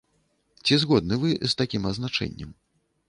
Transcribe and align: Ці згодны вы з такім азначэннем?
Ці 0.65 0.73
згодны 0.83 1.19
вы 1.25 1.29
з 1.35 1.53
такім 1.63 1.87
азначэннем? 1.91 2.51